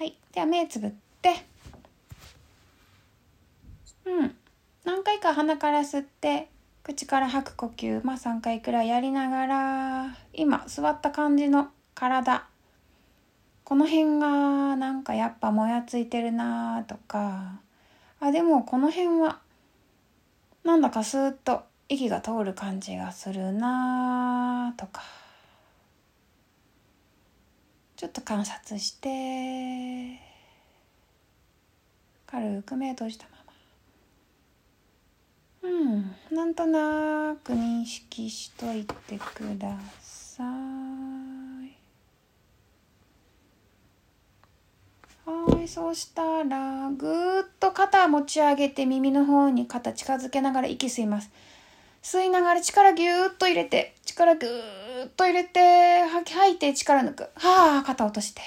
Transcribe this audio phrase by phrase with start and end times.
[0.00, 0.16] はい。
[0.32, 1.44] では目つぶって。
[4.06, 4.34] うん。
[4.82, 6.48] 何回か鼻から吸って、
[6.82, 12.46] 口から吐く呼吸、まあ3回くらいやりながら、今座った感じの体。
[13.62, 17.60] この辺がなんかやっぱもやついてるなとか、
[18.20, 19.40] あ、でもこの辺は
[20.64, 21.60] なんだかスーッと
[21.90, 25.02] 息が通る感じがするなとか。
[28.00, 30.18] ちょっと観察して
[32.26, 33.26] 軽く目閉じた
[35.62, 35.68] まま。
[35.68, 40.46] うんなんとなく認識しといてください。
[45.30, 51.30] はいそうしたらぐーっと肩持ち上げて耳の方に肩近づけながら息吸います。
[52.02, 57.22] 吸いながら力ぎゅーっと入れて力ぎゅーっと入れて吐き吐いて力抜く。
[57.36, 58.42] はあ肩落として。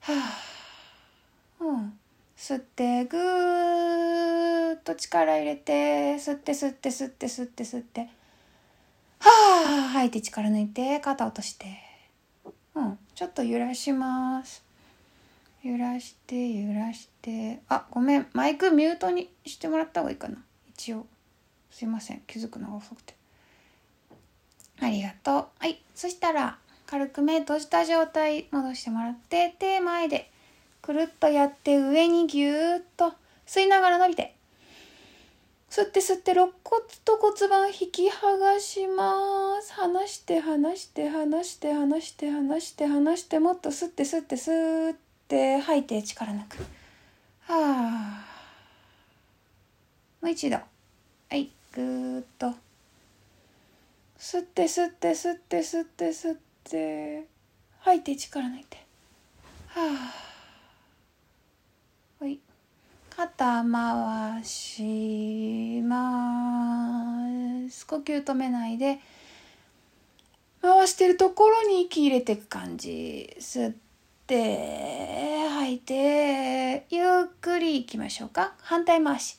[0.00, 0.14] は
[1.60, 1.64] あ。
[1.64, 1.98] うん。
[2.34, 8.08] 吸ってぐーっと力入れて吸って吸って吸って吸って吸って。
[9.20, 11.66] はあ吐いて力抜いて肩落として。
[12.74, 12.98] うん。
[13.14, 14.64] ちょっと揺らします。
[15.62, 17.60] 揺らして揺らして。
[17.68, 18.28] あごめん。
[18.32, 20.38] マイクミュートにしてもらった方がいいかな。
[20.70, 21.06] 一応。
[21.70, 22.22] すいません。
[22.26, 23.15] 気づくのが遅くて。
[24.80, 25.46] ありがとう。
[25.58, 25.80] はい。
[25.94, 30.30] そしたら軽く目閉じた状態戻してもらって手前で
[30.82, 33.12] くるっとやって上にぎゅーっと
[33.46, 34.34] 吸いながら伸びて
[35.70, 39.72] 吸って吸って肋骨と骨盤引き剥がします。
[39.74, 44.96] 離して離して離して離して離して離してもっと吸って吸って吸っ
[45.28, 46.58] て吐いて力抜く。
[47.42, 48.24] はあ
[50.22, 50.56] もう一度。
[50.56, 50.64] は
[51.32, 51.50] い。
[51.72, 52.65] ぐーっと。
[54.26, 57.28] 吸って吸って吸って吸って吸って。
[57.78, 58.76] 吐いて力抜いて。
[59.68, 59.82] は
[62.20, 62.40] あはい。
[63.08, 67.86] 肩回します。
[67.86, 68.98] 呼吸止めないで。
[70.60, 73.32] 回してるところに息入れていく感じ。
[73.38, 73.74] 吸っ
[74.26, 77.06] て吐いてゆっ
[77.40, 78.54] くりいきましょうか。
[78.58, 79.38] 反対回し。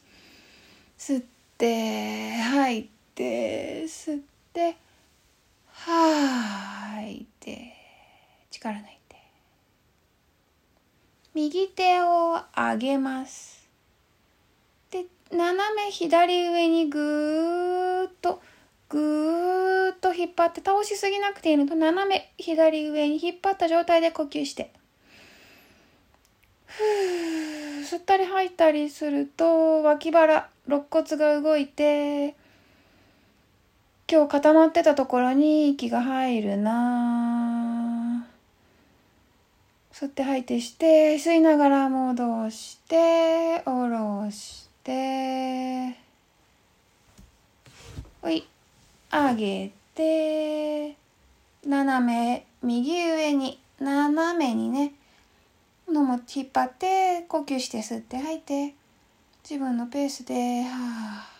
[0.98, 1.26] 吸っ
[1.58, 4.37] て吐いて吸って。
[5.72, 7.74] 吐いて
[8.50, 9.16] 力抜いて。
[11.34, 13.70] 右手を上げます。
[14.90, 18.42] で斜め左上にぐーっと
[18.90, 24.72] ぐーっと引っ張って倒しすぎなくていいのと斜め左上に引っ張った状態で呼吸して。
[26.66, 32.36] ふー吸ったり吐いたりすると脇腹肋骨が動いて
[34.10, 38.26] 今日固まってたところに息が入るな。
[39.92, 45.98] 吸って吐いてして吸いながら戻して下ろして。
[48.22, 48.48] ほい
[49.12, 50.96] 上げて。
[51.66, 53.60] 斜め右上に。
[53.82, 54.94] 斜めにね。
[55.90, 58.74] のも引っ張って呼吸して吸って吐いて。
[59.44, 61.37] 自分のペースではあ。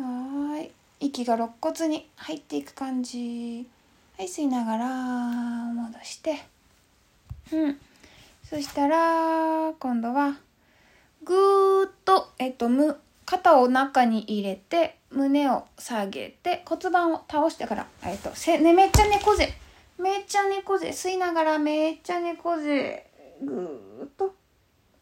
[0.00, 0.70] はい。
[1.00, 3.68] 息が肋骨に入っていく感じ。
[4.16, 6.36] はい吸いながら戻して。
[7.52, 7.80] うん。
[8.48, 10.36] そしたら今度は
[11.24, 19.52] ぐーっとえっとむ肩を中に入れて胸を下げて骨盤を倒してからえっとせ、ね、めっちゃ猫背。
[19.98, 20.90] めっちゃ猫背。
[20.90, 23.04] 吸いながらめっちゃ猫背。
[23.42, 24.32] ぐーっと。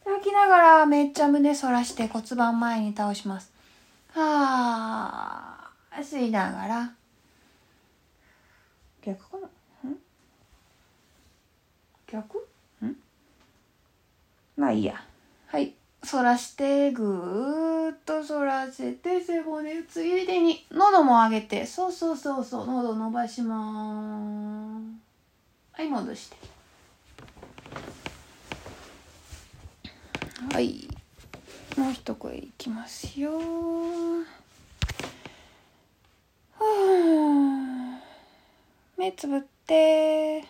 [0.06, 3.55] 吐きながらめっちゃ胸反らして骨盤前に倒します。
[4.18, 6.90] はあ吸いながら。
[9.02, 9.36] 逆か
[9.84, 9.90] な？
[9.90, 9.96] ん？
[12.06, 12.48] 逆？
[12.82, 12.96] ん？
[14.56, 15.04] まあいいや。
[15.48, 15.74] はい。
[16.02, 21.66] 反らしてぐーっと反らせて背骨ついでに喉も上げて。
[21.66, 22.66] そうそうそうそう。
[22.66, 24.82] 喉伸ばします。
[25.72, 26.36] はい戻して。
[30.54, 30.88] はい。
[31.76, 33.32] もう一声いきますよ。
[33.32, 33.38] は
[36.60, 36.62] あ
[38.96, 40.42] 目つぶって。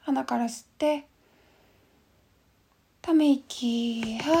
[0.00, 1.06] 鼻から吸って。
[3.00, 4.18] ため息。
[4.18, 4.36] はあ。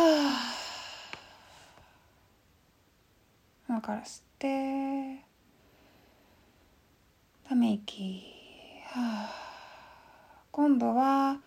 [3.68, 5.22] 鼻から吸って。
[7.48, 8.24] ため息。
[8.86, 9.32] はあ。
[10.50, 11.38] 今度は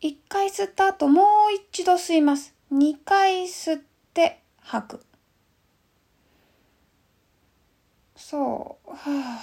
[0.00, 1.24] 一回吸った後もう
[1.72, 2.53] 一度吸います。
[2.76, 3.80] 二回吸っ
[4.12, 5.00] て吐く
[8.16, 9.40] そうはあ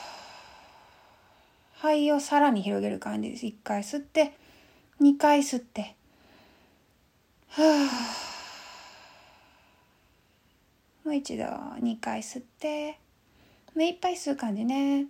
[1.76, 3.46] 肺をさらに広げる感じです。
[3.46, 4.34] 1回吸って、
[5.00, 5.96] 2回吸って。
[7.52, 7.88] は
[11.06, 11.08] あ。
[11.08, 13.00] もう一度2回吸って、
[13.74, 15.06] 目いっぱい吸う感じね。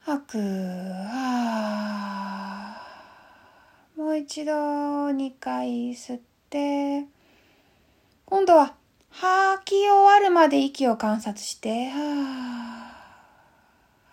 [0.00, 0.38] 吐く。
[0.38, 2.05] はあ。
[4.06, 7.06] もう一度2回吸って、
[8.24, 8.76] 今度は
[9.10, 12.92] 吐き終わるまで息を観察して、は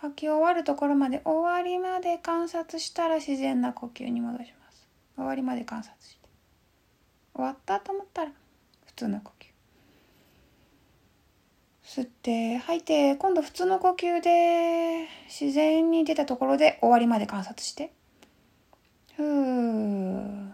[0.00, 4.88] 吐き終わるところまで終わりまで観察したら自然な呼吸に戻します。
[5.14, 6.28] 終わりまで観察して。
[7.32, 8.32] 終わったと思ったら
[8.86, 9.30] 普通の呼
[11.84, 12.00] 吸。
[12.00, 17.92] 吸って吐いて今度普通の呼吸で自然に出たところで終わりまで観察して。
[19.16, 20.50] ふー。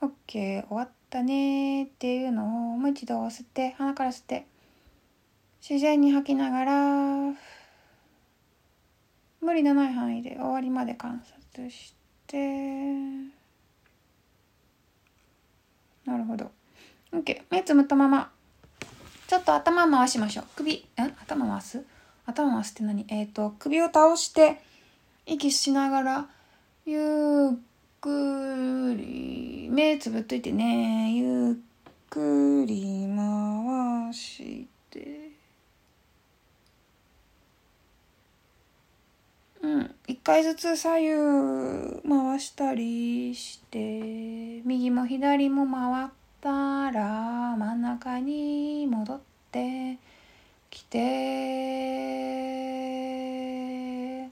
[0.00, 2.46] OK 終わったねっていうのを
[2.76, 4.46] もう一度吸って鼻から吸って
[5.66, 7.34] 自然に吐きながら
[9.40, 11.94] 無理のない範囲で終わりまで観察し
[12.26, 12.38] て。
[16.04, 16.50] なるほど。
[17.12, 18.30] OK 目つむったまま。
[19.26, 20.44] ちょっと頭回しましょう。
[20.56, 21.02] 首え？
[21.22, 21.84] 頭回す？
[22.26, 23.04] 頭回すって何？
[23.08, 24.60] えっ、ー、と首を倒して
[25.26, 26.28] 息しながら
[26.90, 27.00] ゆっ
[28.00, 31.12] くり目つぶっといてね。
[31.12, 31.54] ゆっ
[32.08, 35.32] くり回して。
[39.60, 39.94] うん。
[40.06, 41.10] 一回ずつ左右
[42.08, 46.08] 回したりして右も左も回っ
[46.40, 49.20] たら真ん中に戻っ
[49.52, 49.98] て
[50.70, 50.98] きて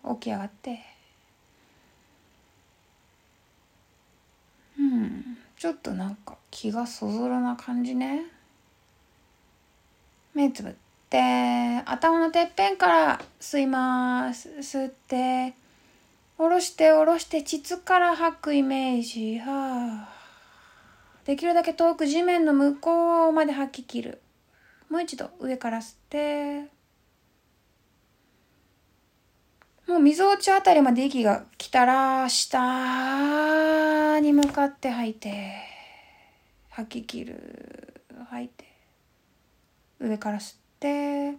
[0.09, 0.97] 起き上がって。
[4.79, 8.25] うんちょっとなんか気がそぞろな感じね。
[10.35, 10.73] 目つぶっ
[11.09, 11.19] て
[11.87, 14.51] 頭のてっぺんから吸います。
[14.61, 15.55] 吸って
[16.37, 19.39] 下ろして下ろして膣から吐くイメージ。
[19.39, 20.17] はあ。
[21.25, 24.21] できるだけ遠く地面の向こうまで吐き切る。
[24.91, 26.76] もう一度上から吸って。
[29.87, 35.55] もう溝落ちあたりまで息が来たら、下に向かって吐いて、
[36.71, 38.03] 吐き切る。
[38.29, 38.65] 吐いて。
[40.01, 41.37] 上から吸って、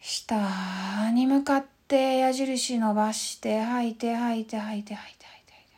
[0.00, 5.68] 下に向かって矢印伸ばして、吐いて、吐いて、吐いて、吐いて、吐いて、吐い。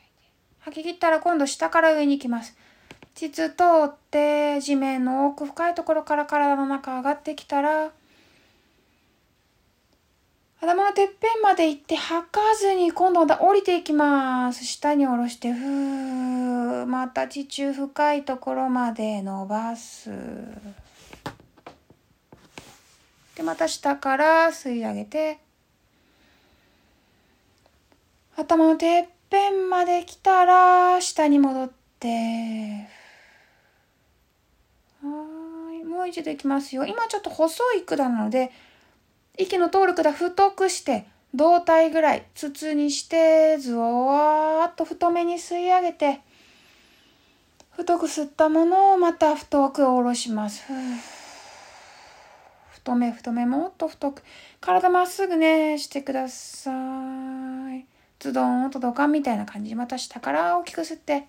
[0.61, 2.55] 吐き切ったら今度下から上に行きます。
[3.15, 7.93] 膣通って地面の奥深いところから体の中上がってきたら、
[10.63, 14.67] 頭のてっぺんまで行って吐かずに今度は降りていきます。
[14.67, 16.85] 下に下ろして、ふー。
[16.85, 20.11] また地中深いところまで伸ばす。
[23.37, 25.39] で、また下から吸い上げて、
[28.37, 32.87] 頭のてっぺんまで来たら、下に戻って、
[35.03, 35.85] はい。
[35.85, 36.85] もう一度いきますよ。
[36.85, 38.53] 今ちょっと細い管なので、
[39.41, 46.21] 息の通る管太くして、胴体ぐらい筒にして、ずわーっと太めに吸い上げて、
[47.71, 50.65] 太く吸ったものをまた太く下ろします。
[52.73, 54.23] 太め太めもっと太く。
[54.61, 56.71] 体まっすぐね、してくださ
[57.75, 57.87] い。
[58.19, 59.75] ズドンと土管みたいな感じ。
[59.75, 61.29] また下から大きく吸って。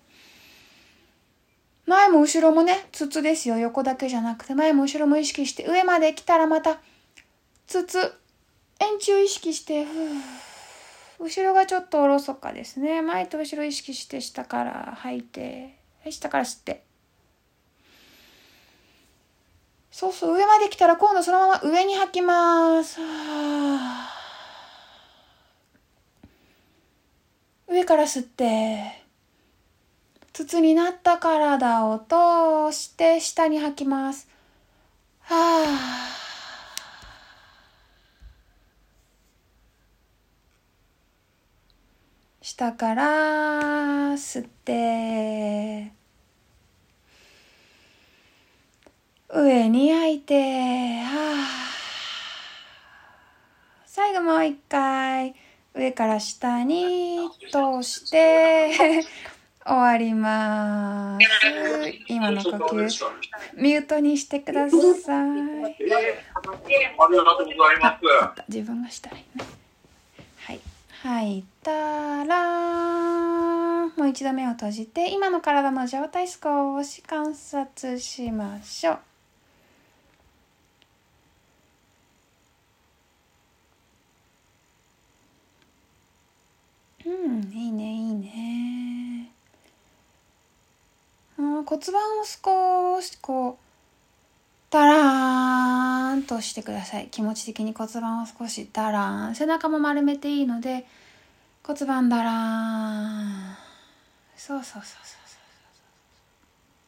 [1.86, 3.56] 前も後ろもね、筒ですよ。
[3.56, 6.78] 横だけじゃなくて、前も後ろも意識して、上まで来たらまた
[7.72, 8.14] つつ
[8.80, 9.86] 円柱意識して
[11.18, 13.00] 後ろがちょっとおろそかですね。
[13.00, 16.82] 前と後ろ意識して下から吐いてはい下から吸って。
[19.90, 23.00] そうそう上まで来たら今度そのまま上に吐きます。
[27.68, 29.02] 上から吸って
[30.34, 34.28] 筒になった体を通して下に吐きます。
[35.20, 36.21] はあ
[42.42, 43.04] 下から
[44.14, 45.92] 吸って
[49.32, 50.34] 上に吐いて
[51.02, 51.72] はあ
[53.86, 55.36] 最後もう一回
[55.72, 58.72] 上から下に通して
[59.64, 61.26] 終わります。
[62.08, 63.06] 今の呼吸、
[63.54, 64.80] ミュートにしてください。
[68.48, 69.22] 自分がしたいね。
[69.36, 69.61] はい。
[71.02, 78.98] 吐いたらもう一度目を閉じて今の体の状態少し観察しましょう。
[87.04, 89.32] うんいいねいいね。
[91.36, 93.56] うん骨盤を少しこう
[94.70, 95.11] たら
[96.32, 97.08] としてください。
[97.10, 100.86] 気持ち的に骨盤を少しダラーン背中も丸めていいので
[101.62, 103.56] 骨盤ダラーン
[104.34, 105.28] そうそうそうそう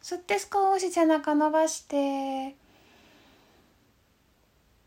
[0.01, 2.55] そう吸って少し背中伸ばして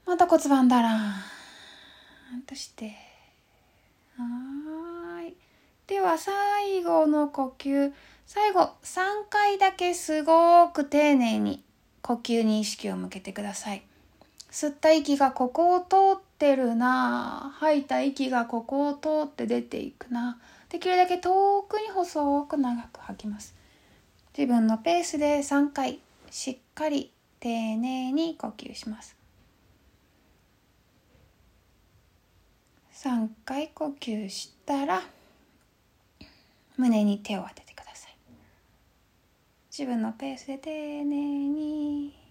[0.05, 2.97] また骨盤ダラーンとして。
[4.17, 5.35] はい。
[5.87, 7.93] では最後の呼吸。
[8.27, 9.01] 最後3
[9.31, 11.63] 回だけすごく丁寧に
[12.03, 13.88] 呼吸に意識を向けてください。
[14.51, 17.55] 吸った息がここを通ってるな。
[17.59, 20.39] 吐いた息がここを通って出ていくな。
[20.69, 23.55] できるだけ遠くに細く長く吐きます。
[24.37, 26.01] 自分のペースで3回
[26.31, 29.17] しっかり丁寧に呼吸します。
[32.95, 35.03] 3回呼吸したら
[36.77, 38.17] 胸に手を当ててください。
[39.71, 40.71] 自分のペースで丁
[41.05, 42.28] 寧に。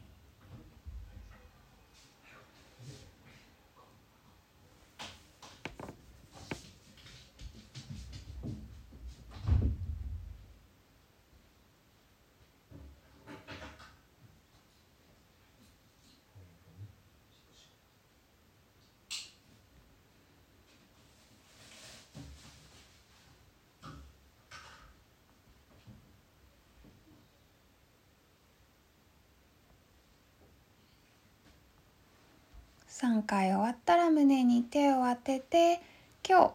[33.00, 35.80] 3回終わったら胸に手を当てて
[36.28, 36.52] 今日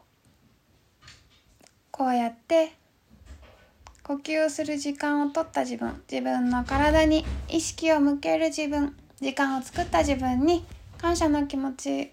[1.93, 2.73] こうやって
[4.03, 10.65] 呼吸をする時間を取った自分自分の体に意識を向ける自分時間を作った自分に
[10.99, 12.11] 感謝の気持ち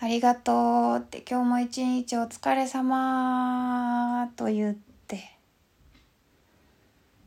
[0.00, 5.38] ありがとうって今日も一日お疲れ様と言って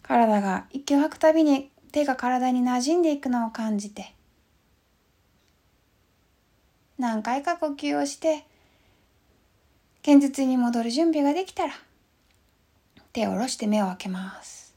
[0.04, 4.17] 体が息を吐くたびに手が体に馴染んでいくのを感じて
[6.98, 8.46] 何回か呼吸をして
[10.02, 11.74] 現実に戻る準備ができたら
[13.14, 14.68] 手を下ろして目を開けます。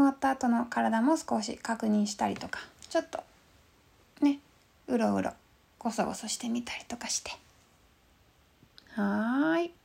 [0.00, 3.22] 終わった後の体も少し確認したりとかちょっと
[4.22, 4.38] ね
[4.88, 5.32] うろうろ
[5.78, 7.32] ごそごそしてみたりとかして。
[8.94, 9.79] はーい。